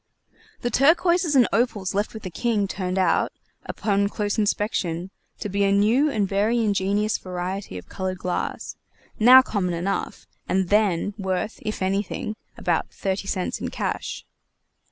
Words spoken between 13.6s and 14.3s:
in cash.